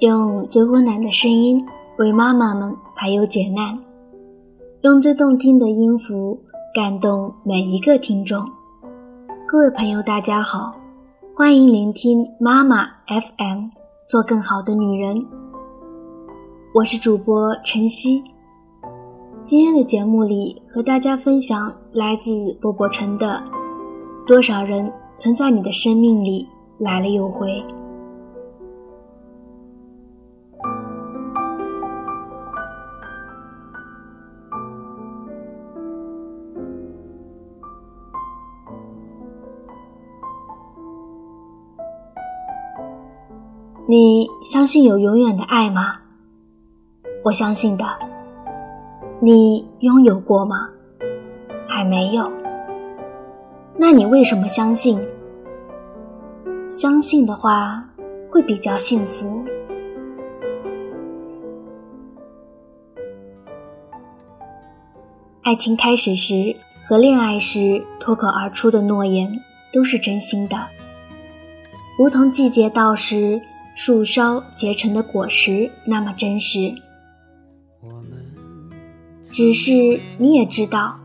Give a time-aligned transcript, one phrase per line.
[0.00, 1.60] 用最温暖的声音
[1.98, 3.76] 为妈妈们排忧解难，
[4.82, 6.38] 用最动听的音符
[6.72, 8.48] 感动每一个听众。
[9.44, 10.70] 各位朋友，大家好，
[11.34, 13.70] 欢迎聆听妈妈 FM，
[14.06, 15.20] 做更好的女人。
[16.72, 18.22] 我是主播晨曦。
[19.44, 23.42] 今天的节目里和大家分享来自波波城的
[24.28, 27.48] 《多少人曾在你的生命里来了又回》。
[43.90, 46.00] 你相信有永远的爱吗？
[47.24, 47.86] 我相信的。
[49.18, 50.68] 你拥有过吗？
[51.66, 52.30] 还没有。
[53.78, 55.00] 那你为什么相信？
[56.66, 57.88] 相信的话，
[58.30, 59.42] 会比较幸福。
[65.40, 66.54] 爱情开始时
[66.86, 69.40] 和恋爱时脱口而出的诺言，
[69.72, 70.66] 都是真心的，
[71.98, 73.40] 如同季节到时。
[73.78, 76.74] 树梢结成的果实那么真实，
[79.22, 80.98] 只是你也知道，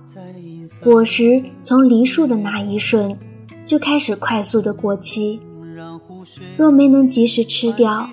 [0.83, 3.15] 果实从梨树的那一瞬
[3.63, 5.39] 就开始快速的过期，
[6.57, 8.09] 若没能及时吃掉，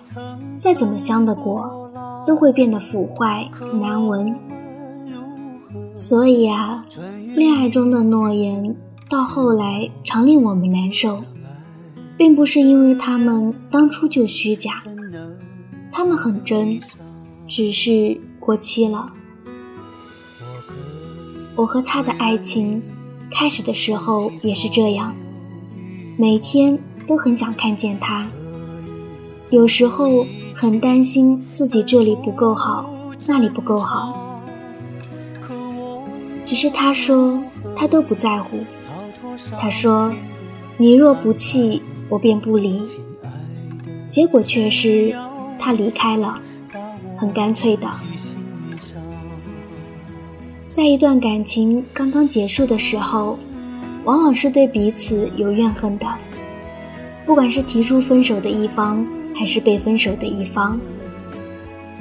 [0.59, 1.91] 再怎么香的果
[2.27, 3.51] 都会变得腐坏
[3.81, 4.37] 难闻。
[5.95, 6.85] 所以啊，
[7.35, 8.77] 恋爱中的诺言
[9.09, 11.25] 到后来常令我们难受。
[12.21, 14.83] 并不是因为他们当初就虚假，
[15.91, 16.79] 他们很真，
[17.49, 19.11] 只是过期了。
[21.57, 22.83] 我和他的爱情
[23.31, 25.17] 开始的时候也是这样，
[26.19, 28.29] 每天都很想看见他，
[29.49, 32.95] 有时候很担心自己这里不够好，
[33.27, 34.43] 那里不够好，
[36.45, 37.43] 只是他说
[37.75, 38.59] 他都不在乎，
[39.59, 40.13] 他说
[40.77, 41.81] 你若不弃。
[42.11, 42.83] 我便不离，
[44.09, 45.15] 结果却是
[45.61, 46.43] 他离开了，
[47.17, 47.89] 很干脆的。
[50.73, 53.39] 在一段感情刚刚结束的时候，
[54.05, 56.07] 往往是对彼此有怨恨的，
[57.25, 60.81] 不管是提出分手的一方，还是被分手的一方，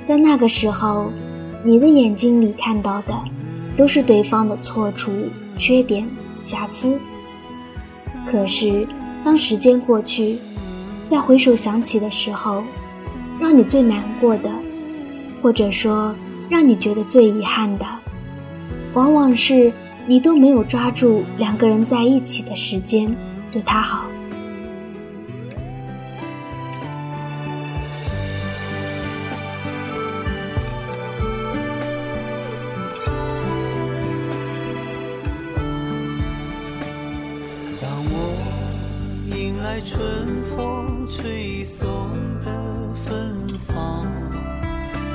[0.03, 1.11] 在那个时候，
[1.63, 3.13] 你的眼睛里看到的，
[3.77, 5.11] 都是对方的错处、
[5.55, 6.09] 缺点、
[6.39, 6.99] 瑕疵，
[8.25, 8.87] 可是。
[9.23, 10.39] 当时间过去，
[11.05, 12.63] 再回首想起的时候，
[13.39, 14.49] 让你最难过的，
[15.41, 16.15] 或者说
[16.49, 17.85] 让你觉得最遗憾的，
[18.93, 19.71] 往往是
[20.07, 23.15] 你都没有抓住两个人在一起的时间，
[23.51, 24.05] 对他好。
[39.81, 41.87] 春风吹送
[42.43, 42.51] 的
[43.05, 44.05] 芬芳，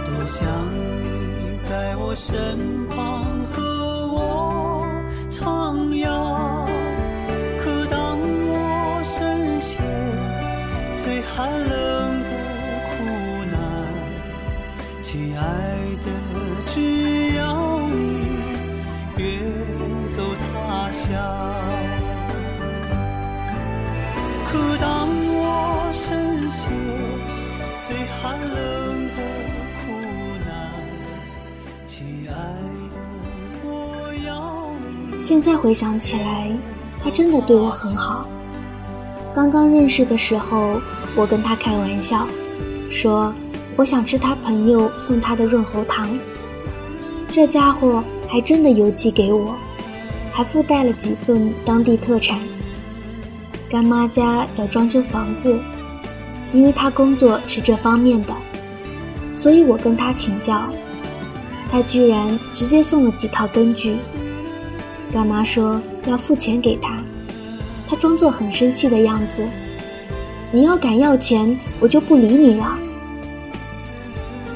[0.07, 3.63] 多想你在我身旁和
[4.09, 4.87] 我
[5.31, 5.43] 徜
[6.03, 6.67] 徉。
[7.63, 9.83] 可当我深陷
[11.05, 11.84] 最寒冷
[35.27, 36.55] 现在回想起来，
[37.03, 38.29] 他真的对我很好。
[39.33, 40.79] 刚刚认识的时候，
[41.17, 42.29] 我跟他开玩笑，
[42.91, 43.35] 说
[43.75, 46.11] 我想吃他朋友送他的润喉糖。
[47.33, 49.57] 这家伙还真的邮寄给我，
[50.31, 52.39] 还附带了几份当地特产。
[53.67, 55.59] 干妈家要装修房子，
[56.53, 58.35] 因为她工作是这方面的，
[59.33, 60.69] 所以我跟她请教，
[61.71, 63.97] 她居然直接送了几套灯具。
[65.15, 67.01] 干妈说要付钱给他，
[67.87, 69.49] 他装作很生气的样子
[70.51, 72.77] ：“你要敢要钱，我就不理你了。”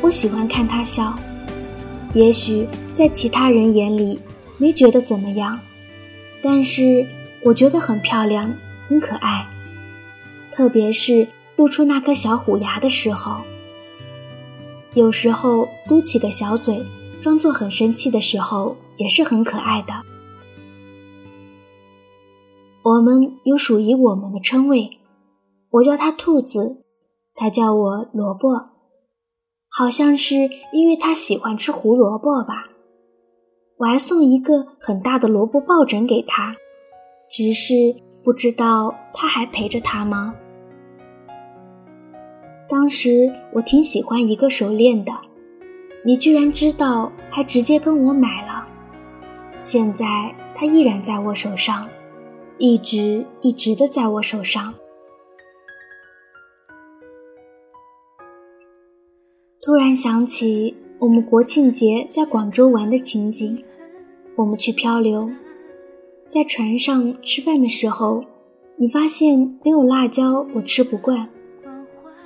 [0.03, 1.17] 我喜欢看他笑，
[2.13, 4.19] 也许在其他人眼里
[4.57, 5.61] 没觉得怎么样，
[6.43, 7.07] 但是
[7.45, 8.53] 我觉得很漂亮。
[8.89, 9.47] 很可爱，
[10.51, 13.43] 特别是露出那颗小虎牙的时候。
[14.95, 16.85] 有时候嘟起个小嘴，
[17.21, 19.93] 装作很生气的时候，也是很可爱的。
[22.85, 24.99] 我们有属于我们的称谓，
[25.71, 26.85] 我叫他兔子，
[27.35, 28.65] 他叫我萝卜，
[29.69, 32.69] 好像是因为他喜欢吃胡萝卜吧。
[33.79, 36.57] 我还送一个很大的萝卜抱枕给他，
[37.31, 37.75] 只是
[38.25, 40.35] 不知道他还陪着他吗？
[42.69, 45.13] 当时我挺喜欢一个手链的，
[46.05, 48.67] 你居然知道，还直接跟我买了。
[49.57, 51.89] 现在它依然在我手上，
[52.59, 54.75] 一直一直的在我手上。
[59.63, 63.63] 突然想起我们国庆节在广州玩的情景，
[64.37, 65.31] 我们去漂流，
[66.29, 68.23] 在船上吃饭的时候，
[68.77, 71.29] 你发现没有辣椒，我吃不惯。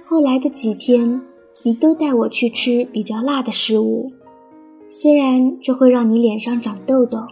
[0.02, 1.20] 后来的几天，
[1.62, 4.10] 你都带我去吃比较辣的食物，
[4.88, 7.26] 虽然这会让你脸上长痘痘。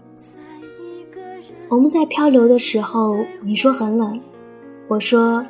[1.71, 4.21] 我们在漂流的时候，你说很冷，
[4.89, 5.47] 我说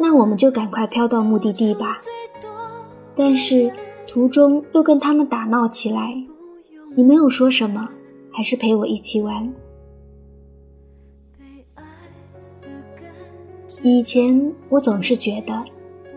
[0.00, 1.98] 那我们就赶快漂到目的地吧。
[3.14, 3.72] 但是
[4.06, 6.26] 途中又跟他们打闹起来，
[6.96, 7.88] 你没有说什么，
[8.32, 9.52] 还是陪我一起玩。
[13.82, 15.64] 以前我总是觉得。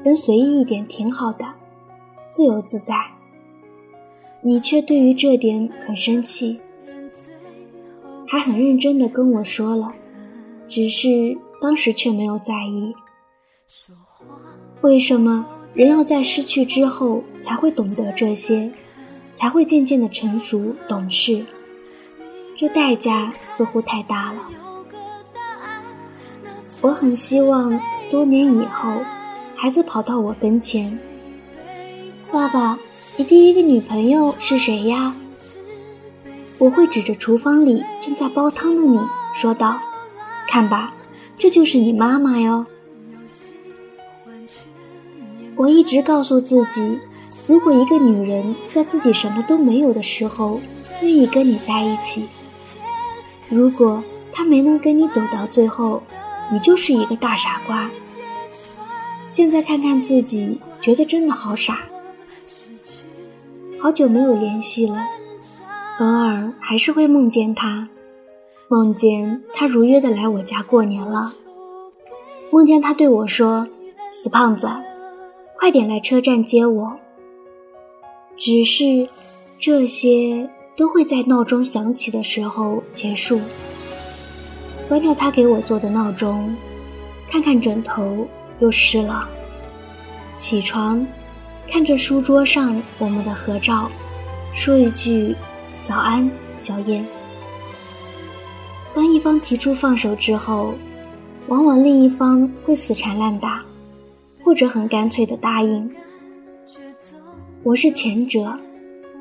[0.04, 1.46] 人随意一点挺好的，
[2.30, 2.94] 自由自在。
[4.42, 6.60] 你却对于这点很生气，
[8.28, 9.94] 还很认真的跟我说了，
[10.68, 12.96] 只是当时却没有在意。
[14.82, 18.74] 为什么人要在失去之后才会懂得这些，
[19.34, 21.46] 才会渐渐的成熟懂事？
[22.56, 24.50] 这代价似乎太大了。
[26.82, 27.80] 我很希望
[28.10, 29.02] 多年以后。
[29.56, 31.00] 孩子跑到我跟前，
[32.30, 32.78] 爸爸，
[33.16, 35.16] 你第一个女朋友是谁呀？
[36.64, 38.98] 我会指着厨房里正在煲汤的你
[39.34, 39.82] 说道
[40.48, 40.94] ：“看吧，
[41.38, 42.66] 这就是你妈妈哟。”
[45.58, 47.02] 我一直告诉自己，
[47.48, 50.62] 如果一个女人在自己什么都没有的时候
[51.02, 52.30] 愿意跟你在一起，
[53.50, 54.02] 如果
[54.32, 56.02] 她没能跟你走到最后，
[56.50, 57.92] 你就是一个大傻瓜。
[59.32, 61.80] 现在看看自己，觉得真的好傻。
[63.82, 65.06] 好久没有联系了，
[66.00, 67.90] 偶尔还是会梦见他，
[68.68, 71.34] 梦见他如约的来我家过年了，
[72.52, 73.68] 梦见他对我说
[74.12, 74.70] ：“死胖子，
[75.56, 76.96] 快点来车站接我。”
[78.36, 79.08] 只是
[79.60, 83.40] 这些都会在闹钟响起的时候结束。
[84.88, 86.56] 关掉他给我做的闹钟，
[87.30, 88.28] 看看枕头。
[88.60, 89.28] 又湿了。
[90.38, 91.06] 起床，
[91.68, 93.90] 看着书桌上我们的合照，
[94.54, 95.36] 说一句
[95.84, 97.06] “早安，小燕”。
[98.94, 100.74] 当一方提出放手之后，
[101.48, 103.64] 往往另一方会死缠烂打，
[104.42, 105.94] 或者很干脆的答应。
[107.64, 108.58] 我是前者，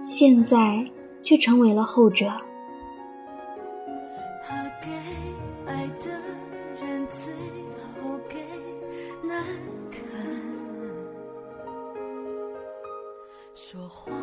[0.05, 0.87] 现在
[1.23, 2.31] 却成为了后者。
[13.55, 14.15] 说谎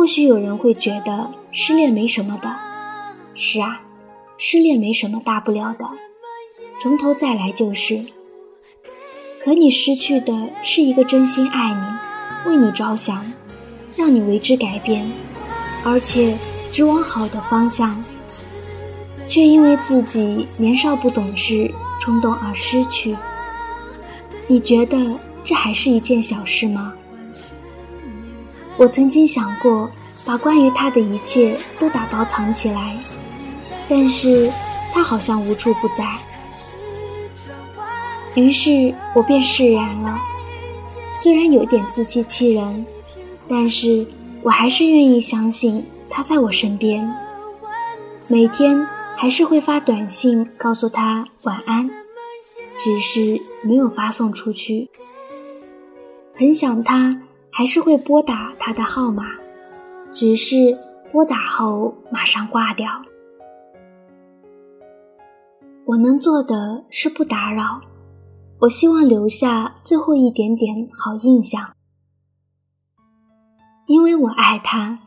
[0.00, 2.56] 或许有人会觉得失恋没什么的，
[3.34, 3.82] 是啊，
[4.38, 5.84] 失恋没什么大不了的，
[6.80, 8.02] 从头再来就是。
[9.44, 13.30] 可你失去的是一个真心爱你、为你着想、
[13.94, 15.06] 让你为之改变，
[15.84, 16.34] 而且
[16.72, 18.02] 只往好的方向，
[19.26, 23.14] 却因为自己年少不懂事、冲动而失去。
[24.46, 26.94] 你觉得这还是一件小事吗？
[28.80, 29.90] 我曾经想过
[30.24, 32.96] 把关于他的一切都打包藏起来，
[33.86, 34.50] 但是
[34.90, 36.16] 他好像无处不在。
[38.34, 40.18] 于是我便释然了，
[41.12, 42.86] 虽然有点自欺欺人，
[43.46, 44.06] 但是
[44.42, 47.06] 我还是愿意相信他在我身边。
[48.28, 51.90] 每天还是会发短信告诉他晚安，
[52.78, 54.88] 只是没有发送出去。
[56.34, 57.20] 很想他，
[57.60, 59.34] 还是会拨打他的号码，
[60.10, 60.78] 只是
[61.12, 63.02] 拨打后马上挂掉。
[65.84, 67.82] 我能做的是不打扰，
[68.60, 71.74] 我希望留下最后一点点好印象，
[73.84, 74.98] 因为我爱他，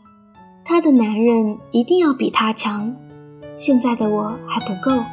[0.63, 2.95] 他的男人一定要比他强，
[3.55, 5.03] 现在的我还不够，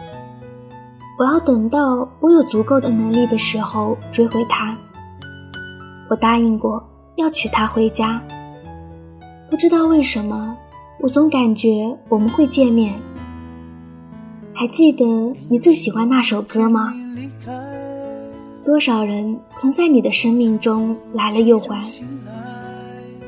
[1.18, 4.76] 我要等到我有足够的能力的时候追回他。
[6.10, 8.22] 我答应过要娶她回家，
[9.50, 10.56] 不知道为什么，
[11.00, 12.94] 我总感觉我们会见面。
[14.52, 15.04] 还记得
[15.48, 16.94] 你最喜欢那首歌吗？
[18.64, 21.82] 多少人曾在你的生命中来了又还，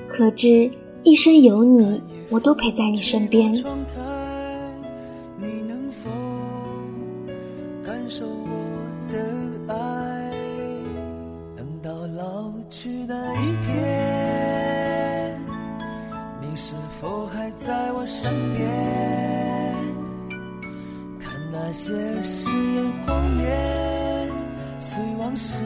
[0.09, 0.71] 可知
[1.03, 3.55] 一生有你，我都陪在你身边。
[18.23, 18.71] 身边？
[21.51, 24.31] 那些誓言谎言，
[24.79, 25.61] 随往事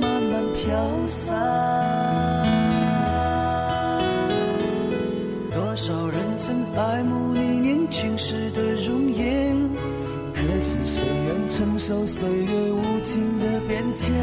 [0.00, 1.36] 慢慢飘散。
[5.52, 9.54] 多少人曾爱慕你年轻时的容颜，
[10.32, 14.14] 可是谁愿承受岁月无情的变迁？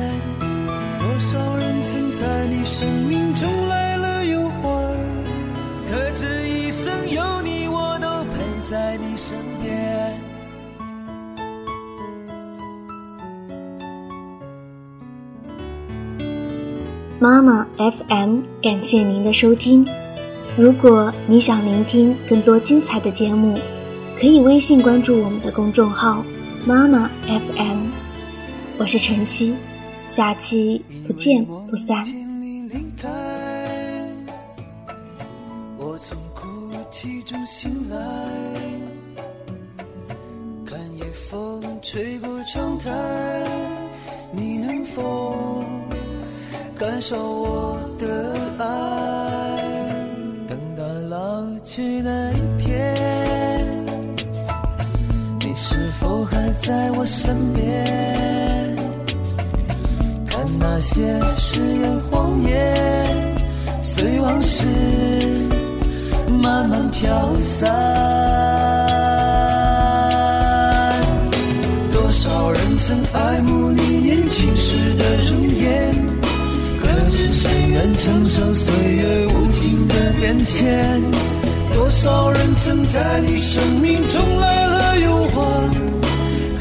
[1.00, 3.75] 多少人曾在你生命中来
[17.26, 19.84] 妈妈 FM，感谢您的收听。
[20.56, 23.58] 如果你想聆听更多精彩的节目，
[24.16, 26.24] 可以微信关注我们的公众号
[26.64, 27.88] “妈妈 FM”。
[28.78, 29.56] 我是晨曦，
[30.06, 32.06] 下期不见不散。
[35.80, 36.46] 我从哭
[36.92, 37.98] 泣中醒来，
[40.64, 42.92] 看夜风吹过窗台，
[44.32, 45.66] 你能否？
[46.78, 48.66] 感受我的爱，
[50.46, 52.94] 等到老去那一天，
[55.40, 58.76] 你是否还在我身边？
[60.28, 62.76] 看那些誓言谎言，
[63.82, 64.68] 随往事
[66.44, 67.72] 慢慢飘散。
[71.94, 74.55] 多少人曾爱慕你年轻
[77.76, 81.02] 愿承受岁月无情的变迁？
[81.74, 85.70] 多少人曾在你生命中来了又还？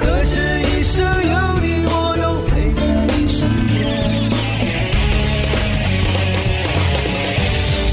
[0.00, 2.83] 可是一生有你，我都陪在
[3.16, 3.78] 你身边。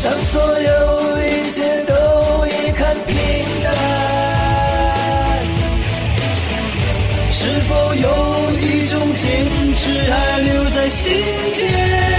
[0.03, 0.71] 当所有
[1.21, 1.93] 一切都
[2.47, 3.13] 已看平
[3.63, 3.69] 淡，
[7.31, 8.07] 是否有
[8.59, 9.29] 一种坚
[9.75, 11.13] 持还留在心
[11.53, 12.10] 间？